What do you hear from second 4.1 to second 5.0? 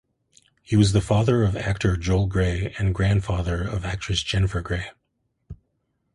Jennifer Grey.